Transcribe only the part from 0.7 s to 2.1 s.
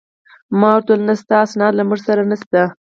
ورته وویل: نه، ستا اسناد له موږ